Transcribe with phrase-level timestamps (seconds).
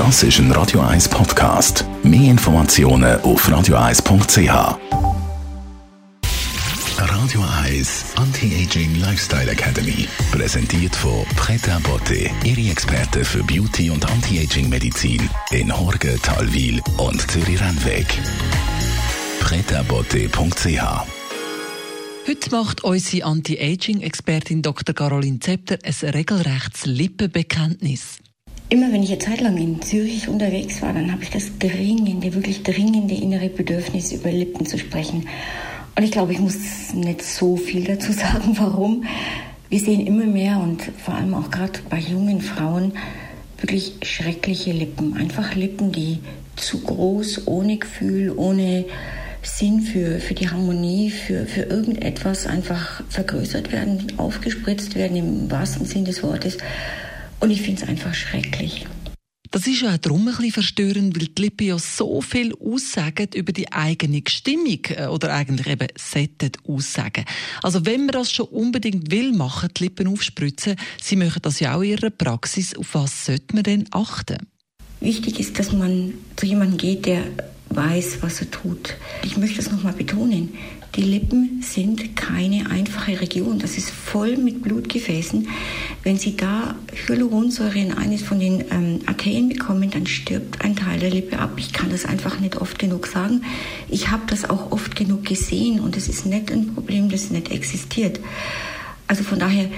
[0.00, 1.84] Das ist ein Radio 1 Podcast.
[2.02, 4.78] Mehr Informationen auf radio1.ch.
[6.96, 10.08] Radio 1 Anti-Aging Lifestyle Academy.
[10.32, 17.30] Präsentiert von Preta Botte, Ihre Experte für Beauty und Anti-Aging Medizin in Horge, Talwil und
[17.30, 18.06] Zürich-Rennweg.
[19.40, 20.80] pretabotte.ch
[22.26, 24.94] Heute macht unsere Anti-Aging-Expertin Dr.
[24.94, 28.16] Caroline Zepter ein regelrechtes Lippenbekenntnis.
[28.72, 32.32] Immer wenn ich eine Zeit lang in Zürich unterwegs war, dann habe ich das dringende,
[32.34, 35.26] wirklich dringende innere Bedürfnis, über Lippen zu sprechen.
[35.96, 39.04] Und ich glaube, ich muss nicht so viel dazu sagen, warum.
[39.68, 42.92] Wir sehen immer mehr und vor allem auch gerade bei jungen Frauen
[43.58, 45.16] wirklich schreckliche Lippen.
[45.16, 46.20] Einfach Lippen, die
[46.54, 48.84] zu groß, ohne Gefühl, ohne
[49.42, 55.86] Sinn für, für die Harmonie, für, für irgendetwas einfach vergrößert werden, aufgespritzt werden im wahrsten
[55.86, 56.58] Sinn des Wortes.
[57.40, 58.86] Und ich finde es einfach schrecklich.
[59.52, 63.30] Das ist ja auch darum ein bisschen verstörend, weil die Lippen ja so viel aussagen
[63.34, 67.24] über die eigene Stimmung äh, oder eigentlich eben sollten aussagen.
[67.60, 71.74] Also wenn man das schon unbedingt will machen, die Lippen aufspritzen, Sie machen das ja
[71.74, 74.38] auch in Ihrer Praxis, auf was sollte man denn achten?
[75.00, 77.24] Wichtig ist, dass man zu jemandem geht, der
[77.70, 78.96] weiß, was er tut.
[79.24, 80.50] Ich möchte das nochmal betonen.
[80.96, 83.58] Die Lippen sind keine einfache Region.
[83.58, 85.48] Das ist voll mit Blutgefäßen.
[86.02, 86.74] Wenn Sie da
[87.06, 91.52] Hyaluronsäure in eines von den ähm, Arterien bekommen, dann stirbt ein Teil der Lippe ab.
[91.58, 93.44] Ich kann das einfach nicht oft genug sagen.
[93.88, 97.50] Ich habe das auch oft genug gesehen und es ist nicht ein Problem, das nicht
[97.50, 98.18] existiert.
[99.08, 99.68] Also von daher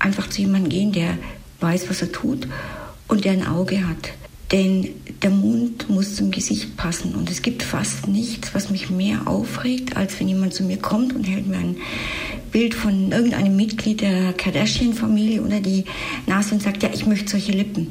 [0.00, 1.16] einfach zu jemandem gehen, der
[1.60, 2.48] weiß, was er tut
[3.06, 4.10] und der ein Auge hat.
[4.52, 4.88] Denn
[5.22, 7.14] der Mund muss zum Gesicht passen.
[7.14, 11.14] Und es gibt fast nichts, was mich mehr aufregt, als wenn jemand zu mir kommt
[11.14, 11.76] und hält mir ein
[12.50, 15.84] Bild von irgendeinem Mitglied der Kardashian-Familie unter die
[16.26, 17.88] Nase und sagt, ja, ich möchte solche Lippen.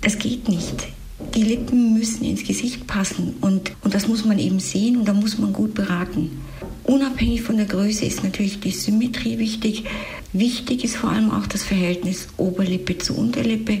[0.00, 0.86] Das geht nicht.
[1.34, 5.14] Die Lippen müssen ins Gesicht passen und, und das muss man eben sehen und da
[5.14, 6.42] muss man gut beraten.
[6.84, 9.84] Unabhängig von der Größe ist natürlich die Symmetrie wichtig.
[10.32, 13.80] Wichtig ist vor allem auch das Verhältnis Oberlippe zu Unterlippe.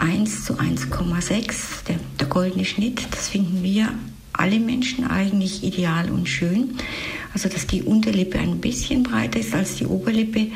[0.00, 3.92] 1 zu 1,6, der, der goldene Schnitt, das finden wir
[4.32, 6.76] alle Menschen eigentlich ideal und schön.
[7.34, 10.48] Also dass die Unterlippe ein bisschen breiter ist als die Oberlippe.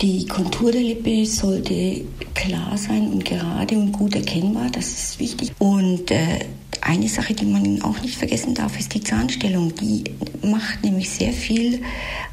[0.00, 5.52] Die Kontur der Lippe sollte klar sein und gerade und gut erkennbar, das ist wichtig.
[5.58, 6.46] Und äh,
[6.80, 9.74] eine Sache, die man auch nicht vergessen darf, ist die Zahnstellung.
[9.74, 10.04] Die
[10.42, 11.82] macht nämlich sehr viel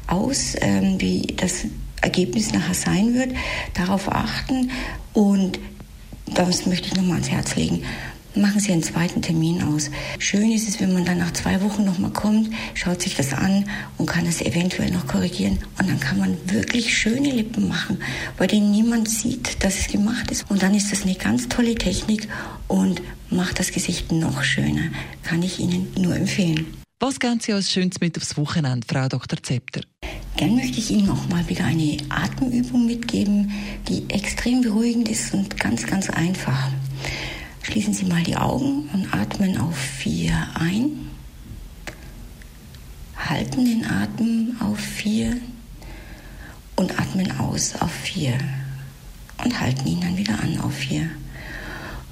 [0.06, 1.64] aus, ähm, wie das
[2.00, 3.30] Ergebnis nachher sein wird.
[3.74, 4.70] Darauf achten
[5.12, 5.58] und
[6.34, 7.84] das möchte ich nochmal ans Herz legen.
[8.34, 9.90] Machen Sie einen zweiten Termin aus.
[10.18, 13.66] Schön ist es, wenn man dann nach zwei Wochen nochmal kommt, schaut sich das an
[13.98, 15.58] und kann es eventuell noch korrigieren.
[15.78, 17.98] Und dann kann man wirklich schöne Lippen machen,
[18.38, 20.50] bei denen niemand sieht, dass es gemacht ist.
[20.50, 22.26] Und dann ist das eine ganz tolle Technik
[22.68, 24.90] und macht das Gesicht noch schöner.
[25.22, 26.66] Kann ich Ihnen nur empfehlen.
[27.00, 29.42] Was gehen Sie als Schönes mit aufs Wochenende, Frau Dr.
[29.42, 29.82] Zepter?
[30.36, 33.52] Gern möchte ich Ihnen noch mal wieder eine Atemübung mitgeben,
[33.88, 36.70] die extrem beruhigend ist und ganz, ganz einfach.
[37.62, 41.10] Schließen Sie mal die Augen und atmen auf vier ein.
[43.16, 45.36] Halten den Atem auf vier
[46.76, 48.36] und atmen aus auf vier.
[49.44, 51.08] Und halten ihn dann wieder an auf vier.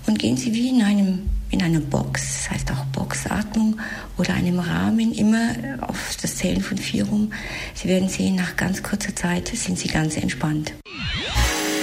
[0.07, 3.81] Und gehen Sie wie in einem in einer Box, das heißt auch Boxatmung
[4.17, 7.33] oder einem Rahmen, immer auf das Zählen von vier rum.
[7.75, 10.73] Sie werden sehen, nach ganz kurzer Zeit sind Sie ganz entspannt.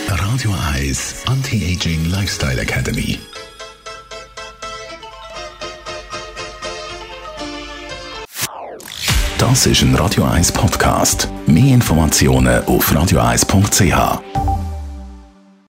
[0.08, 3.20] Radio Eyes Anti-Aging Lifestyle Academy.
[9.38, 11.30] Das ist ein Radio 1 Podcast.
[11.46, 14.47] Mehr Informationen auf radio1.ch.